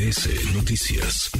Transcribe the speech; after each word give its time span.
MBS 0.00 0.54
Noticias. 0.56 1.30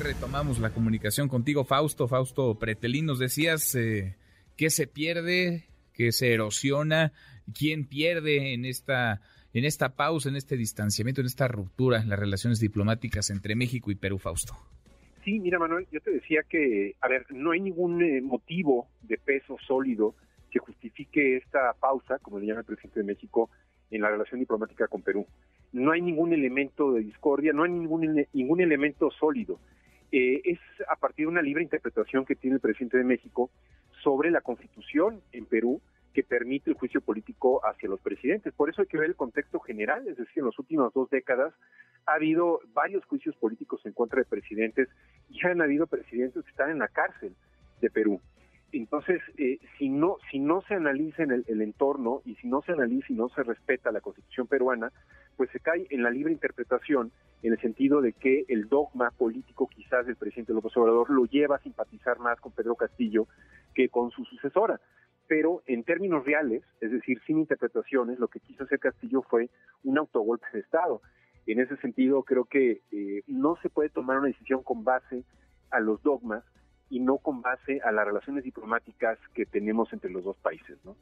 Retomamos 0.00 0.60
la 0.60 0.70
comunicación 0.70 1.28
contigo, 1.28 1.64
Fausto. 1.64 2.06
Fausto 2.06 2.56
Pretelín, 2.56 3.06
nos 3.06 3.18
decías 3.18 3.74
eh, 3.74 4.14
qué 4.56 4.70
se 4.70 4.86
pierde, 4.86 5.64
qué 5.92 6.12
se 6.12 6.32
erosiona, 6.32 7.12
quién 7.52 7.88
pierde 7.88 8.54
en 8.54 8.66
esta, 8.66 9.20
en 9.52 9.64
esta 9.64 9.96
pausa, 9.96 10.28
en 10.28 10.36
este 10.36 10.56
distanciamiento, 10.56 11.22
en 11.22 11.26
esta 11.26 11.48
ruptura 11.48 12.00
en 12.00 12.08
las 12.08 12.20
relaciones 12.20 12.60
diplomáticas 12.60 13.30
entre 13.30 13.56
México 13.56 13.90
y 13.90 13.96
Perú, 13.96 14.18
Fausto. 14.18 14.54
Sí, 15.24 15.40
mira 15.40 15.58
Manuel, 15.58 15.88
yo 15.90 16.00
te 16.00 16.12
decía 16.12 16.42
que, 16.48 16.94
a 17.00 17.08
ver, 17.08 17.26
no 17.30 17.50
hay 17.50 17.60
ningún 17.60 18.00
eh, 18.00 18.20
motivo 18.20 18.90
de 19.02 19.18
peso 19.18 19.56
sólido 19.66 20.14
que 20.52 20.60
justifique 20.60 21.36
esta 21.38 21.72
pausa, 21.80 22.20
como 22.20 22.38
le 22.38 22.46
llama 22.46 22.60
el 22.60 22.66
presidente 22.66 23.00
de 23.00 23.06
México, 23.06 23.50
en 23.90 24.02
la 24.02 24.10
relación 24.10 24.38
diplomática 24.38 24.86
con 24.86 25.02
Perú. 25.02 25.26
No 25.72 25.92
hay 25.92 26.02
ningún 26.02 26.32
elemento 26.32 26.92
de 26.92 27.00
discordia, 27.00 27.52
no 27.52 27.64
hay 27.64 27.70
ningún, 27.70 28.26
ningún 28.32 28.60
elemento 28.60 29.10
sólido. 29.10 29.58
Eh, 30.10 30.42
es 30.44 30.58
a 30.88 30.96
partir 30.96 31.26
de 31.26 31.32
una 31.32 31.42
libre 31.42 31.62
interpretación 31.62 32.24
que 32.24 32.36
tiene 32.36 32.56
el 32.56 32.60
presidente 32.60 32.98
de 32.98 33.04
México 33.04 33.50
sobre 34.02 34.30
la 34.30 34.42
constitución 34.42 35.22
en 35.32 35.46
Perú 35.46 35.80
que 36.12 36.22
permite 36.22 36.70
el 36.70 36.76
juicio 36.76 37.00
político 37.00 37.64
hacia 37.64 37.88
los 37.88 38.00
presidentes. 38.00 38.52
Por 38.52 38.68
eso 38.68 38.82
hay 38.82 38.88
que 38.88 38.98
ver 38.98 39.08
el 39.08 39.16
contexto 39.16 39.60
general, 39.60 40.06
es 40.06 40.18
decir, 40.18 40.40
en 40.40 40.46
las 40.46 40.58
últimas 40.58 40.92
dos 40.92 41.08
décadas 41.08 41.54
ha 42.06 42.14
habido 42.14 42.60
varios 42.72 43.04
juicios 43.06 43.34
políticos 43.36 43.80
en 43.84 43.92
contra 43.92 44.18
de 44.18 44.24
presidentes 44.24 44.88
y 45.30 45.44
han 45.46 45.62
habido 45.62 45.86
presidentes 45.86 46.44
que 46.44 46.50
están 46.50 46.70
en 46.70 46.80
la 46.80 46.88
cárcel 46.88 47.34
de 47.80 47.90
Perú. 47.90 48.20
Entonces, 48.72 49.20
eh, 49.36 49.58
si 49.78 49.88
no 49.88 50.16
si 50.30 50.38
no 50.38 50.62
se 50.62 50.74
analiza 50.74 51.22
en 51.22 51.44
el, 51.46 51.60
entorno 51.60 52.22
y 52.24 52.34
si 52.36 52.48
no 52.48 52.62
se 52.62 52.72
analiza 52.72 53.06
y 53.10 53.16
no 53.16 53.28
se 53.28 53.42
respeta 53.42 53.92
la 53.92 54.00
Constitución 54.00 54.46
peruana, 54.46 54.90
pues 55.36 55.50
se 55.50 55.60
cae 55.60 55.86
en 55.90 56.02
la 56.02 56.10
libre 56.10 56.32
interpretación 56.32 57.12
en 57.42 57.52
el 57.52 57.60
sentido 57.60 58.00
de 58.00 58.12
que 58.12 58.44
el 58.48 58.68
dogma 58.68 59.10
político 59.10 59.68
quizás 59.68 60.06
del 60.06 60.16
presidente 60.16 60.52
López 60.52 60.76
Obrador 60.76 61.10
lo 61.10 61.24
lleva 61.26 61.56
a 61.56 61.62
simpatizar 61.62 62.18
más 62.18 62.40
con 62.40 62.52
Pedro 62.52 62.76
Castillo 62.76 63.26
que 63.74 63.88
con 63.88 64.10
su 64.10 64.24
sucesora. 64.24 64.80
Pero 65.26 65.62
en 65.66 65.82
términos 65.82 66.24
reales, 66.24 66.62
es 66.80 66.92
decir, 66.92 67.20
sin 67.26 67.38
interpretaciones, 67.38 68.18
lo 68.18 68.28
que 68.28 68.40
quiso 68.40 68.64
hacer 68.64 68.78
Castillo 68.78 69.22
fue 69.22 69.50
un 69.82 69.98
autogolpe 69.98 70.46
de 70.52 70.60
Estado. 70.60 71.00
En 71.46 71.60
ese 71.60 71.76
sentido, 71.78 72.22
creo 72.22 72.44
que 72.44 72.82
eh, 72.92 73.22
no 73.26 73.56
se 73.62 73.70
puede 73.70 73.88
tomar 73.88 74.18
una 74.18 74.28
decisión 74.28 74.62
con 74.62 74.84
base 74.84 75.24
a 75.70 75.80
los 75.80 76.02
dogmas, 76.02 76.44
y 76.92 77.00
no 77.00 77.16
con 77.16 77.40
base 77.40 77.80
a 77.80 77.90
las 77.90 78.04
relaciones 78.04 78.44
diplomáticas 78.44 79.18
que 79.32 79.46
tenemos 79.46 79.90
entre 79.94 80.10
los 80.10 80.24
dos 80.24 80.36
países, 80.36 80.76
¿no? 80.84 80.94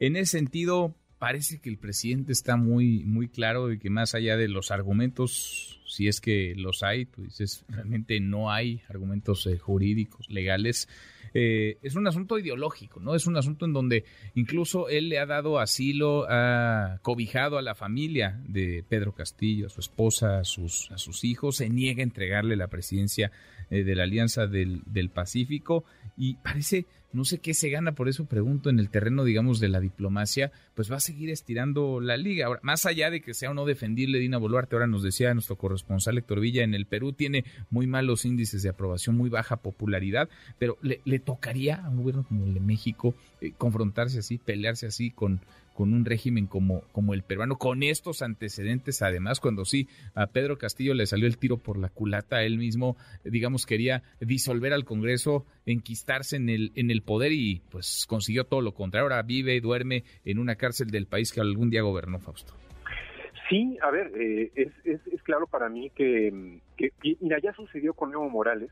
En 0.00 0.16
ese 0.16 0.38
sentido, 0.38 0.96
parece 1.22 1.60
que 1.60 1.70
el 1.70 1.78
presidente 1.78 2.32
está 2.32 2.56
muy, 2.56 3.04
muy 3.04 3.28
claro 3.28 3.68
de 3.68 3.78
que 3.78 3.90
más 3.90 4.16
allá 4.16 4.36
de 4.36 4.48
los 4.48 4.72
argumentos, 4.72 5.80
si 5.92 6.08
es 6.08 6.20
que 6.20 6.54
los 6.56 6.82
hay, 6.82 7.04
pues 7.04 7.64
realmente 7.68 8.18
no 8.20 8.50
hay 8.50 8.82
argumentos 8.88 9.46
eh, 9.46 9.58
jurídicos, 9.58 10.28
legales. 10.30 10.88
Eh, 11.34 11.78
es 11.82 11.94
un 11.94 12.06
asunto 12.06 12.38
ideológico, 12.38 13.00
¿no? 13.00 13.14
Es 13.14 13.26
un 13.26 13.36
asunto 13.36 13.66
en 13.66 13.72
donde 13.72 14.04
incluso 14.34 14.88
él 14.88 15.08
le 15.08 15.18
ha 15.18 15.26
dado 15.26 15.58
asilo, 15.58 16.26
ha 16.28 16.98
cobijado 17.02 17.58
a 17.58 17.62
la 17.62 17.74
familia 17.74 18.40
de 18.46 18.84
Pedro 18.88 19.12
Castillo, 19.12 19.66
a 19.66 19.70
su 19.70 19.80
esposa, 19.80 20.38
a 20.38 20.44
sus, 20.44 20.90
a 20.90 20.98
sus 20.98 21.24
hijos, 21.24 21.56
se 21.56 21.68
niega 21.68 22.00
a 22.00 22.04
entregarle 22.04 22.56
la 22.56 22.68
presidencia 22.68 23.30
eh, 23.70 23.84
de 23.84 23.94
la 23.94 24.04
Alianza 24.04 24.46
del, 24.46 24.82
del 24.86 25.10
Pacífico 25.10 25.84
y 26.16 26.34
parece 26.34 26.86
no 27.12 27.24
sé 27.24 27.38
qué 27.38 27.54
se 27.54 27.68
gana, 27.68 27.92
por 27.92 28.08
eso 28.08 28.24
pregunto 28.24 28.70
en 28.70 28.78
el 28.78 28.88
terreno, 28.88 29.24
digamos, 29.24 29.60
de 29.60 29.68
la 29.68 29.80
diplomacia, 29.80 30.50
pues 30.74 30.90
va 30.90 30.96
a 30.96 31.00
seguir 31.00 31.30
estirando 31.30 32.00
la 32.00 32.16
liga. 32.16 32.46
Ahora, 32.46 32.60
más 32.62 32.86
allá 32.86 33.10
de 33.10 33.20
que 33.20 33.34
sea 33.34 33.50
o 33.50 33.54
no 33.54 33.66
defendible 33.66 34.18
Dina 34.18 34.38
Boluarte, 34.38 34.76
ahora 34.76 34.86
nos 34.86 35.02
decía 35.02 35.34
nuestro 35.34 35.56
corresponsal 35.56 35.81
Héctor 35.88 36.40
Villa, 36.40 36.64
en 36.64 36.74
el 36.74 36.86
Perú 36.86 37.12
tiene 37.12 37.44
muy 37.70 37.86
malos 37.86 38.24
índices 38.24 38.62
de 38.62 38.70
aprobación, 38.70 39.16
muy 39.16 39.30
baja 39.30 39.56
popularidad, 39.56 40.28
pero 40.58 40.78
le, 40.82 41.18
tocaría 41.18 41.76
a 41.76 41.88
un 41.88 41.98
gobierno 41.98 42.24
como 42.24 42.44
el 42.44 42.54
de 42.54 42.60
México 42.60 43.14
eh, 43.40 43.52
confrontarse 43.56 44.18
así, 44.18 44.38
pelearse 44.38 44.86
así 44.86 45.10
con 45.10 45.40
con 45.74 45.92
un 45.92 46.04
régimen 46.04 46.46
como, 46.46 46.82
como 46.92 47.14
el 47.14 47.22
peruano, 47.22 47.56
con 47.56 47.82
estos 47.82 48.22
antecedentes, 48.22 49.02
además, 49.02 49.40
cuando 49.40 49.64
sí 49.64 49.88
a 50.14 50.26
Pedro 50.26 50.58
Castillo 50.58 50.94
le 50.94 51.06
salió 51.06 51.26
el 51.26 51.38
tiro 51.38 51.56
por 51.56 51.78
la 51.78 51.88
culata, 51.88 52.42
él 52.42 52.58
mismo, 52.58 52.96
digamos, 53.24 53.66
quería 53.66 54.02
disolver 54.20 54.72
al 54.72 54.84
Congreso, 54.84 55.46
enquistarse 55.66 56.36
en 56.36 56.48
el, 56.48 56.72
en 56.74 56.90
el 56.90 57.02
poder 57.02 57.32
y 57.32 57.62
pues 57.70 58.04
consiguió 58.06 58.44
todo 58.44 58.60
lo 58.60 58.74
contrario. 58.74 59.04
Ahora 59.04 59.22
vive 59.22 59.54
y 59.54 59.60
duerme 59.60 60.04
en 60.24 60.38
una 60.38 60.56
cárcel 60.56 60.90
del 60.90 61.06
país 61.06 61.32
que 61.32 61.40
algún 61.40 61.70
día 61.70 61.82
gobernó 61.82 62.18
Fausto. 62.18 62.54
Sí, 63.52 63.76
a 63.82 63.90
ver, 63.90 64.10
eh, 64.14 64.50
es, 64.54 64.72
es, 64.86 65.22
claro 65.24 65.46
para 65.46 65.68
mí 65.68 65.90
que, 65.90 66.58
que, 66.78 66.90
mira, 67.20 67.38
ya 67.38 67.52
sucedió 67.52 67.92
con 67.92 68.10
Evo 68.10 68.30
Morales. 68.30 68.70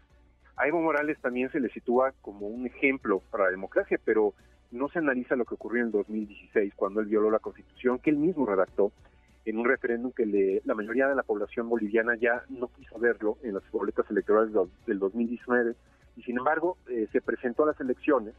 A 0.57 0.67
Evo 0.67 0.81
Morales 0.81 1.19
también 1.21 1.53
se 1.53 1.61
le 1.61 1.69
sitúa 1.69 2.15
como 2.23 2.47
un 2.47 2.67
ejemplo 2.67 3.23
para 3.31 3.45
la 3.45 3.51
democracia, 3.51 4.01
pero 4.03 4.33
no 4.71 4.89
se 4.89 4.99
analiza 4.99 5.37
lo 5.37 5.45
que 5.45 5.53
ocurrió 5.53 5.83
en 5.83 5.89
el 5.89 5.93
2016 5.93 6.73
cuando 6.77 7.01
él 7.01 7.09
violó 7.09 7.31
la 7.31 7.41
constitución 7.41 7.99
que 7.99 8.09
él 8.09 8.17
mismo 8.17 8.47
redactó 8.47 8.91
en 9.45 9.59
un 9.59 9.67
referéndum 9.67 10.13
que 10.13 10.63
la 10.65 10.75
mayoría 10.75 11.09
de 11.09 11.15
la 11.15 11.25
población 11.25 11.69
boliviana 11.69 12.17
ya 12.17 12.43
no 12.49 12.69
quiso 12.69 12.99
verlo 12.99 13.37
en 13.43 13.55
las 13.55 13.71
boletas 13.71 14.11
electorales 14.11 14.55
del 14.87 14.99
2019 14.99 15.75
y 16.17 16.23
sin 16.23 16.39
embargo 16.39 16.79
eh, 16.89 17.07
se 17.13 17.21
presentó 17.21 17.65
a 17.65 17.67
las 17.67 17.81
elecciones 17.81 18.33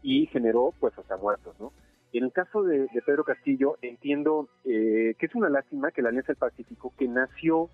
y 0.00 0.26
generó 0.26 0.72
pues 0.78 0.96
hasta 0.96 1.16
muertos, 1.16 1.58
¿no? 1.58 1.72
En 2.12 2.24
el 2.24 2.32
caso 2.32 2.62
de, 2.62 2.88
Pedro 3.06 3.24
Castillo 3.24 3.76
entiendo 3.82 4.48
eh, 4.64 5.14
que 5.18 5.26
es 5.26 5.34
una 5.34 5.48
lástima 5.48 5.90
que 5.90 6.02
la 6.02 6.10
Alianza 6.10 6.32
del 6.32 6.36
Pacífico 6.36 6.92
que 6.98 7.08
nació 7.08 7.70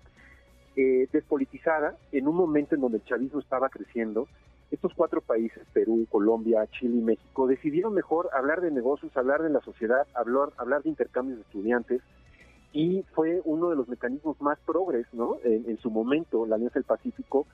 eh, 0.75 1.07
despolitizada 1.11 1.97
en 2.11 2.27
un 2.27 2.35
momento 2.35 2.75
en 2.75 2.81
donde 2.81 2.97
el 2.99 3.03
chavismo 3.03 3.39
estaba 3.39 3.69
creciendo 3.69 4.27
estos 4.71 4.93
cuatro 4.93 5.21
países, 5.21 5.63
Perú, 5.73 6.05
Colombia, 6.09 6.67
Chile 6.67 6.97
y 6.97 7.01
México, 7.01 7.47
decidieron 7.47 7.93
mejor 7.93 8.29
hablar 8.33 8.61
de 8.61 8.69
negocios, 8.69 9.15
hablar 9.17 9.41
de 9.41 9.49
la 9.49 9.61
sociedad, 9.61 10.05
hablar, 10.13 10.83
de 10.83 10.89
intercambios 10.89 11.39
de 11.39 11.43
estudiantes, 11.43 12.01
y 12.71 13.03
fue 13.15 13.41
uno 13.45 13.71
de 13.71 13.75
los 13.75 13.87
mecanismos 13.87 14.39
más 14.41 14.59
progres, 14.59 15.07
¿no? 15.11 15.37
En, 15.43 15.75
su 15.79 15.89
momento, 15.89 16.45
la 16.45 16.55
Alianza 16.55 16.75
del 16.75 16.83
Pacífico, 16.83 17.47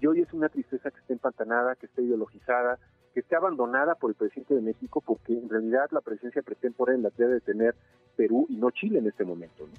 y 0.00 0.06
hoy 0.06 0.22
es 0.22 0.32
una 0.32 0.48
tristeza 0.48 0.90
que 0.90 0.98
esté 0.98 1.12
empantanada, 1.12 1.74
que 1.74 1.86
esté 1.86 2.02
ideologizada, 2.02 2.78
que 3.12 3.20
esté 3.20 3.36
abandonada 3.36 3.94
por 3.94 4.10
el 4.10 4.16
presidente 4.16 4.54
de 4.54 4.60
México, 4.60 5.02
porque 5.04 5.32
en 5.32 5.48
realidad 5.48 5.88
la 5.90 6.00
presencia 6.00 6.42
pretemporal 6.42 7.02
la 7.02 7.10
debe 7.16 7.34
de 7.34 7.40
tener 7.40 7.74
Perú 8.16 8.46
y 8.48 8.56
no 8.56 8.70
Chile 8.70 8.98
en 8.98 9.06
este 9.06 9.24
momento, 9.24 9.66
¿no? 9.66 9.72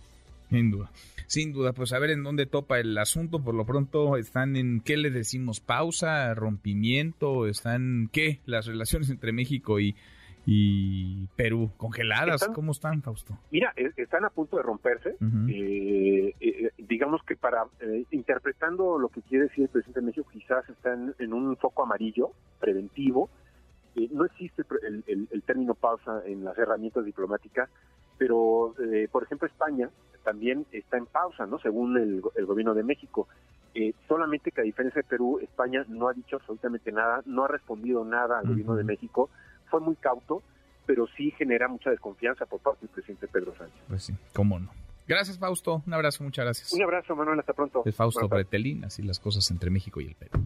Sin 0.50 0.70
duda, 0.70 0.92
sin 1.26 1.52
duda, 1.52 1.74
pues 1.74 1.94
a 1.94 2.00
ver 2.00 2.12
en 2.12 2.22
dónde 2.22 2.46
topa 2.46 2.80
el 2.80 2.96
asunto. 3.00 3.44
Por 3.44 3.56
lo 3.56 3.66
pronto 3.66 4.18
están 4.18 4.56
en 4.56 4.82
qué 4.82 4.98
le 4.98 5.10
decimos 5.10 5.60
pausa, 5.60 6.32
rompimiento, 6.36 7.48
están 7.48 8.08
qué 8.12 8.40
las 8.46 8.68
relaciones 8.68 9.10
entre 9.10 9.32
México 9.32 9.80
y, 9.80 9.96
y 10.46 11.28
Perú 11.36 11.72
congeladas. 11.78 12.48
¿Cómo 12.50 12.72
están, 12.72 13.02
Fausto? 13.02 13.38
Mira, 13.52 13.74
e, 13.76 13.92
están 13.98 14.26
a 14.26 14.30
punto 14.30 14.58
de 14.58 14.64
romperse. 14.64 15.16
Eh, 15.50 16.34
eh, 16.40 16.72
digamos 16.78 17.24
que 17.24 17.36
para 17.36 17.66
eh, 17.80 18.06
interpretando 18.12 18.98
lo 19.00 19.10
que 19.10 19.22
quiere 19.22 19.46
decir 19.46 19.64
el 19.64 19.70
presidente 19.70 20.02
de 20.02 20.06
México, 20.06 20.30
quizás 20.32 20.68
están 20.70 21.16
en 21.20 21.34
un 21.34 21.56
foco 21.58 21.84
amarillo 21.84 22.32
preventivo. 22.60 23.30
no 24.12 24.26
existe 24.26 24.64
el, 24.88 25.28
el, 25.32 25.42
término 25.44 25.76
pausa 25.76 26.24
en 26.26 26.44
las 26.44 26.58
herramientas 26.58 27.06
diplomáticas 27.06 27.70
pero 28.18 28.74
eh, 28.80 29.08
por 29.12 29.24
ejemplo 29.24 29.48
España 29.48 29.90
también 30.24 30.66
está 30.72 30.98
en 30.98 31.06
pausa, 31.06 31.46
¿no? 31.46 31.60
Según 31.60 31.98
el, 31.98 32.22
gobierno 32.46 32.74
de 32.74 32.84
México. 32.84 33.28
Eh, 33.76 33.94
solamente 34.08 34.52
que 34.52 34.62
a 34.62 34.64
diferencia 34.64 35.02
de 35.02 35.08
Perú, 35.08 35.40
España 35.42 35.84
no 35.90 36.08
ha 36.08 36.14
dicho 36.14 36.38
absolutamente 36.38 36.92
nada, 36.92 37.22
no 37.26 37.44
ha 37.44 37.48
respondido 37.48 38.06
nada 38.06 38.40
al 38.40 38.48
gobierno 38.48 38.76
de 38.76 38.84
México, 38.84 39.30
fue 39.74 39.82
muy 39.82 39.96
cauto, 39.96 40.44
pero 40.86 41.08
sí 41.18 41.32
genera 41.32 41.68
mucha 41.68 41.90
desconfianza 41.90 42.46
por 42.46 42.60
parte 42.60 42.82
del 42.82 42.90
presidente 42.90 43.28
Pedro 43.28 43.56
Sánchez. 43.58 43.82
Pues 43.88 44.04
sí, 44.04 44.14
cómo 44.32 44.60
no. 44.60 44.70
Gracias, 45.08 45.40
Fausto. 45.40 45.82
Un 45.88 45.94
abrazo, 45.96 46.24
muchas 46.24 46.46
gracias. 46.46 46.74
Un 46.74 46.84
abrazo, 46.84 47.16
Manuel. 47.16 47.40
Hasta 47.40 47.54
pronto. 47.54 47.82
Es 47.84 47.96
Fausto 47.96 48.28
Bretelín, 48.28 48.86
así 48.86 49.02
las 49.02 49.20
cosas 49.20 49.50
entre 49.50 49.72
México 49.72 50.00
y 50.00 50.06
el 50.06 50.16
Perú. 50.16 50.44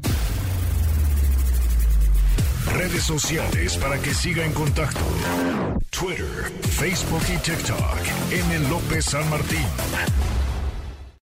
Redes 2.74 3.04
sociales 3.04 3.78
para 3.78 3.98
que 4.00 4.14
siga 4.14 4.46
en 4.46 4.54
contacto: 4.54 5.02
Twitter, 5.90 6.26
Facebook 6.62 7.24
y 7.28 7.38
TikTok. 7.44 8.32
M. 8.32 8.70
López 8.70 9.04
San 9.04 9.30
Martín. 9.30 10.37